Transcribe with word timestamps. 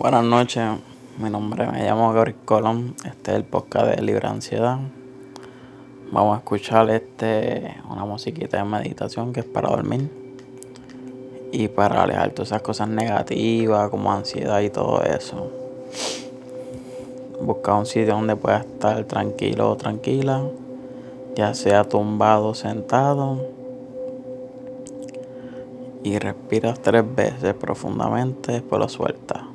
Buenas 0.00 0.24
noches, 0.24 0.64
mi 1.18 1.28
nombre 1.28 1.66
me 1.66 1.84
llamo 1.84 2.14
Gabriel 2.14 2.38
Colón, 2.46 2.94
este 3.04 3.32
es 3.32 3.36
el 3.36 3.44
podcast 3.44 3.88
de 3.88 4.00
Libre 4.00 4.28
Ansiedad. 4.28 4.78
Vamos 6.10 6.36
a 6.36 6.38
escuchar 6.38 6.88
este 6.88 7.76
una 7.86 8.06
musiquita 8.06 8.56
de 8.56 8.64
meditación 8.64 9.34
que 9.34 9.40
es 9.40 9.46
para 9.46 9.68
dormir 9.68 10.10
y 11.52 11.68
para 11.68 12.02
alejar 12.02 12.30
todas 12.30 12.48
esas 12.48 12.62
cosas 12.62 12.88
negativas 12.88 13.90
como 13.90 14.10
ansiedad 14.10 14.62
y 14.62 14.70
todo 14.70 15.02
eso. 15.02 15.52
Busca 17.42 17.74
un 17.74 17.84
sitio 17.84 18.14
donde 18.14 18.36
puedas 18.36 18.64
estar 18.64 19.04
tranquilo 19.04 19.68
o 19.68 19.76
tranquila, 19.76 20.44
ya 21.36 21.52
sea 21.52 21.84
tumbado 21.84 22.48
o 22.48 22.54
sentado. 22.54 23.50
Y 26.02 26.18
respiras 26.18 26.80
tres 26.80 27.04
veces 27.14 27.52
profundamente, 27.52 28.52
después 28.52 28.80
lo 28.80 28.88
sueltas. 28.88 29.49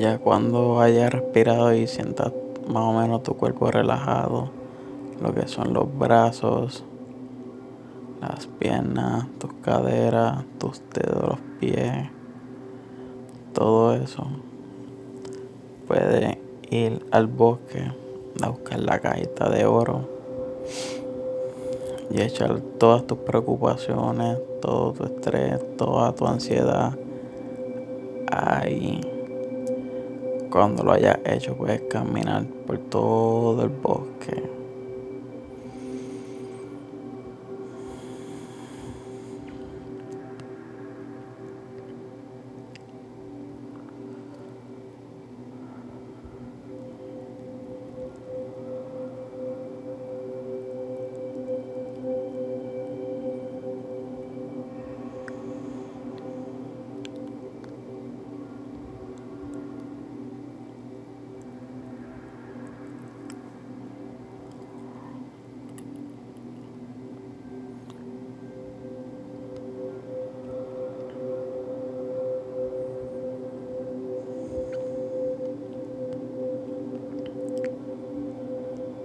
Ya 0.00 0.16
cuando 0.16 0.80
hayas 0.80 1.12
respirado 1.12 1.74
y 1.74 1.86
sientas 1.86 2.32
más 2.66 2.84
o 2.84 2.98
menos 2.98 3.22
tu 3.22 3.36
cuerpo 3.36 3.70
relajado, 3.70 4.48
lo 5.20 5.34
que 5.34 5.46
son 5.46 5.74
los 5.74 5.94
brazos, 5.98 6.84
las 8.22 8.46
piernas, 8.46 9.26
tus 9.38 9.52
caderas, 9.62 10.42
tus 10.58 10.82
dedos, 10.94 11.32
los 11.32 11.38
pies, 11.60 12.08
todo 13.52 13.94
eso, 13.94 14.26
puedes 15.86 16.38
ir 16.70 17.04
al 17.10 17.26
bosque 17.26 17.92
a 18.42 18.48
buscar 18.48 18.80
la 18.80 19.00
cajita 19.00 19.50
de 19.50 19.66
oro 19.66 20.08
y 22.10 22.22
echar 22.22 22.58
todas 22.78 23.06
tus 23.06 23.18
preocupaciones, 23.18 24.38
todo 24.62 24.94
tu 24.94 25.04
estrés, 25.04 25.76
toda 25.76 26.14
tu 26.14 26.26
ansiedad 26.26 26.96
ahí. 28.32 29.09
Cuando 30.50 30.82
lo 30.82 30.92
hayas 30.92 31.18
hecho 31.24 31.54
puedes 31.56 31.82
caminar 31.82 32.44
por 32.66 32.78
todo 32.78 33.62
el 33.62 33.68
bosque. 33.68 34.59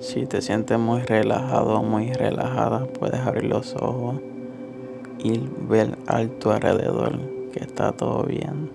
Si 0.05 0.27
te 0.27 0.39
sientes 0.39 0.77
muy 0.77 1.01
relajado 1.01 1.79
o 1.79 1.83
muy 1.83 2.13
relajada, 2.13 2.85
puedes 2.85 3.19
abrir 3.21 3.45
los 3.45 3.75
ojos 3.75 4.21
y 5.17 5.41
ver 5.67 5.97
a 6.05 6.23
tu 6.27 6.51
alrededor 6.51 7.17
que 7.51 7.63
está 7.63 7.91
todo 7.91 8.21
bien. 8.21 8.69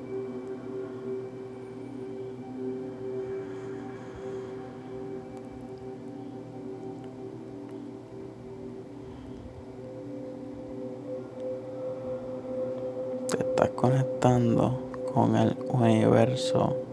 Te 13.28 13.38
estás 13.38 13.70
conectando 13.70 14.80
con 15.14 15.36
el 15.36 15.56
universo 15.68 16.89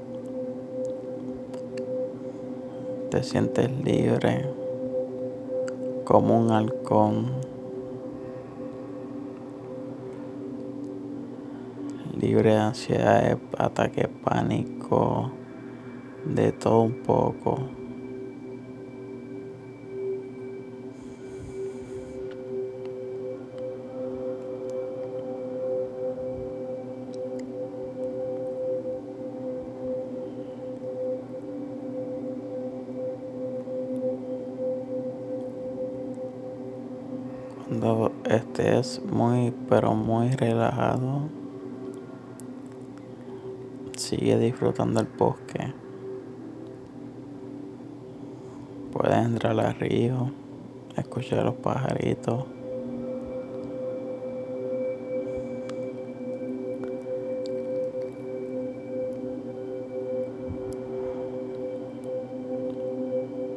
te 3.17 3.23
sientes 3.23 3.71
libre 3.83 4.47
como 6.05 6.39
un 6.39 6.51
halcón, 6.51 7.31
libre 12.15 12.51
de 12.51 12.59
ansiedad, 12.59 13.39
ataque, 13.57 14.07
pánico, 14.07 15.31
de 16.25 16.51
todo 16.51 16.81
un 16.81 16.93
poco. 17.01 17.76
Cuando 37.79 38.11
estés 38.25 38.99
muy, 39.05 39.53
pero 39.69 39.93
muy 39.93 40.31
relajado, 40.31 41.29
sigue 43.95 44.35
disfrutando 44.39 44.99
el 44.99 45.05
bosque. 45.05 45.75
Puedes 48.91 49.17
entrar 49.17 49.59
al 49.59 49.75
río, 49.75 50.31
escuchar 50.95 51.45
los 51.45 51.53
pajaritos. 51.53 52.45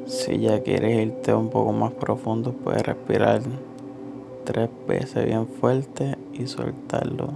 Si 0.05 0.39
ya 0.41 0.63
quieres 0.63 1.07
irte 1.07 1.33
un 1.33 1.49
poco 1.49 1.73
más 1.73 1.95
profundo, 1.95 2.53
puedes 2.53 2.83
respirar 2.83 3.41
tres 4.53 4.69
veces 4.89 5.27
bien 5.27 5.47
fuerte 5.47 6.19
y 6.33 6.45
soltarlo. 6.49 7.29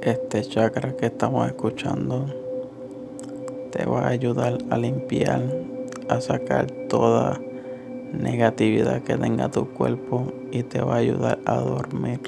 Este 0.00 0.42
chakra 0.42 0.96
que 0.96 1.06
estamos 1.06 1.46
escuchando 1.48 2.26
te 3.72 3.84
va 3.84 4.06
a 4.06 4.08
ayudar 4.08 4.56
a 4.70 4.78
limpiar, 4.78 5.42
a 6.08 6.18
sacar 6.22 6.70
toda 6.88 7.38
negatividad 8.12 9.02
que 9.02 9.16
tenga 9.16 9.50
tu 9.50 9.68
cuerpo 9.68 10.32
y 10.52 10.62
te 10.62 10.80
va 10.80 10.94
a 10.94 10.98
ayudar 10.98 11.38
a 11.44 11.56
dormir. 11.56 12.20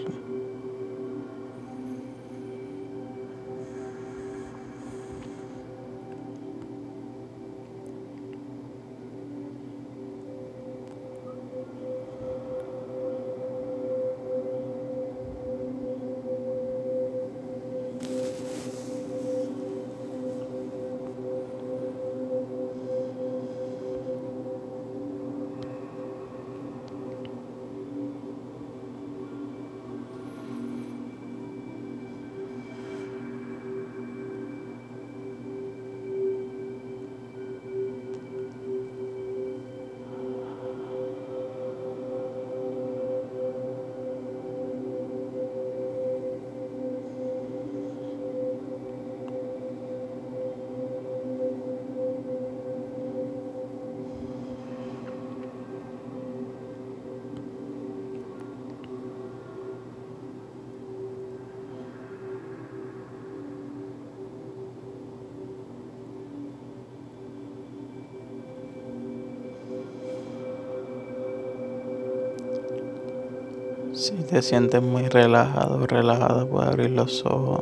Si 74.08 74.14
te 74.22 74.40
sientes 74.40 74.80
muy 74.80 75.06
relajado 75.06 75.82
o 75.82 75.86
relajada, 75.86 76.46
puedes 76.46 76.70
abrir 76.70 76.92
los 76.92 77.26
ojos. 77.26 77.60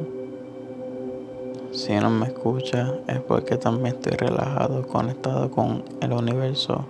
Si 1.72 1.92
no 1.96 2.08
me 2.08 2.26
escuchas, 2.26 2.88
es 3.08 3.18
porque 3.18 3.56
también 3.56 3.96
estoy 3.96 4.12
relajado, 4.12 4.86
conectado 4.86 5.50
con 5.50 5.82
el 6.00 6.12
universo. 6.12 6.84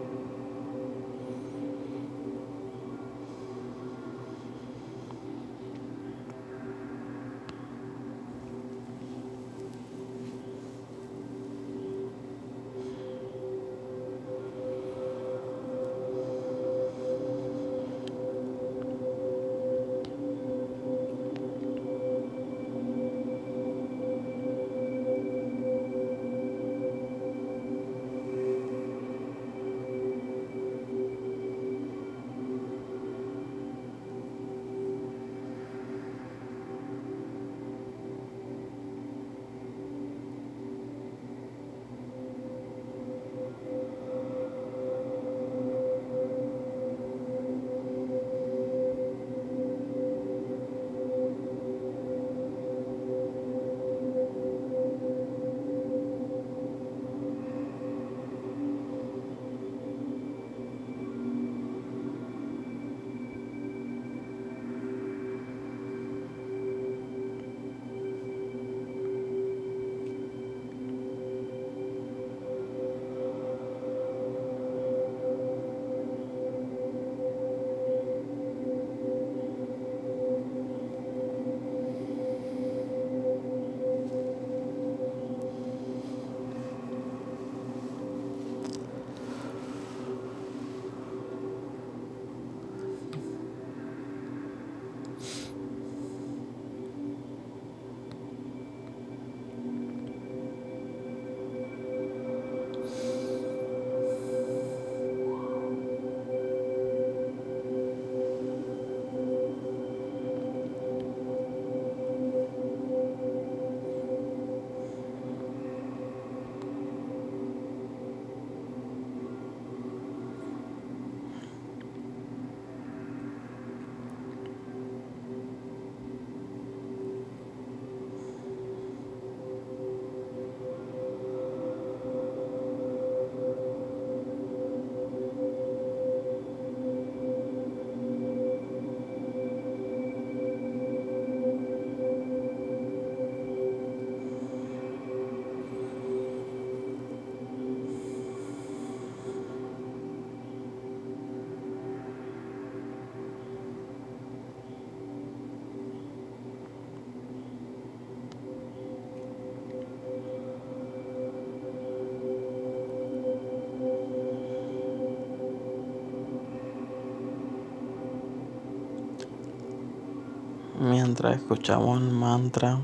Mientras 170.78 171.36
escuchamos 171.36 172.02
el 172.02 172.10
mantra 172.10 172.78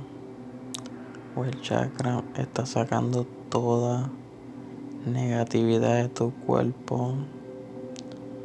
o 1.37 1.45
el 1.45 1.61
chakra, 1.61 2.25
está 2.37 2.65
sacando 2.65 3.27
toda 3.51 4.09
negatividad 5.05 6.03
de 6.03 6.09
tu 6.09 6.33
cuerpo 6.47 7.13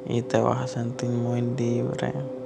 y 0.05 0.21
te 0.21 0.41
vas 0.41 0.59
a 0.59 0.67
sentir 0.67 1.09
muy 1.09 1.41
libre. 1.41 2.36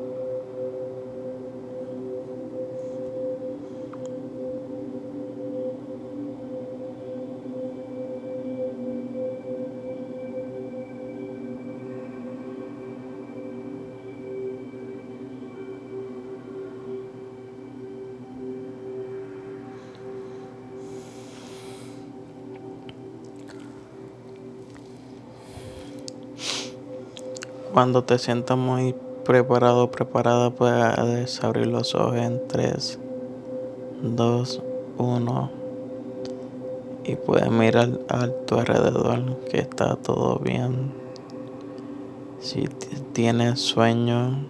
Cuando 27.74 28.04
te 28.04 28.20
sientas 28.20 28.58
muy 28.58 28.94
preparado 29.24 29.92
preparada, 29.92 30.50
puedes 30.50 31.42
abrir 31.42 31.68
los 31.68 31.96
ojos 31.96 32.18
en 32.18 32.46
3, 32.50 33.00
2, 34.04 34.64
1 34.98 35.52
y 37.06 37.16
puedes 37.16 37.50
mirar 37.50 37.98
a 38.10 38.28
tu 38.46 38.56
alrededor 38.56 39.40
que 39.50 39.60
está 39.60 39.96
todo 39.96 40.40
bien. 40.40 40.92
Si 42.42 42.68
tienes 43.14 43.62
sueño, 43.62 44.46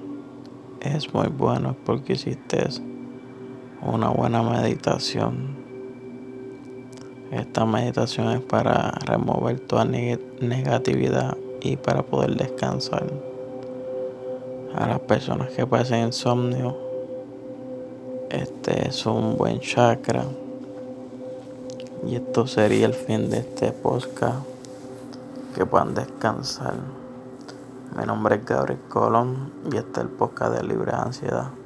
es 0.79 1.13
muy 1.13 1.27
bueno 1.27 1.75
porque 1.85 2.13
hiciste 2.13 2.69
una 3.83 4.09
buena 4.09 4.41
meditación. 4.41 5.61
Esta 7.29 7.67
meditación 7.67 8.31
es 8.31 8.41
para 8.41 8.89
remover 9.05 9.59
toda 9.59 9.85
negatividad 9.85 11.37
y 11.61 11.77
para 11.77 12.03
poder 12.03 12.35
descansar. 12.35 13.05
A 14.75 14.87
las 14.87 14.99
personas 15.01 15.51
que 15.51 15.65
pasen 15.67 16.07
insomnio, 16.07 16.77
este 18.29 18.87
es 18.87 19.05
un 19.05 19.37
buen 19.37 19.59
chakra. 19.59 20.23
Y 22.07 22.15
esto 22.15 22.47
sería 22.47 22.85
el 22.85 22.93
fin 22.93 23.29
de 23.29 23.39
este 23.39 23.71
podcast. 23.71 24.45
Que 25.55 25.65
puedan 25.65 25.93
descansar. 25.93 26.75
Mi 27.97 28.05
nombre 28.05 28.35
es 28.35 28.45
Gabriel 28.45 28.79
Colón 28.87 29.51
y 29.71 29.75
este 29.75 29.99
es 29.99 30.05
el 30.05 30.07
podcast 30.07 30.55
de 30.55 30.63
Libre 30.63 30.93
Ansiedad. 30.93 31.60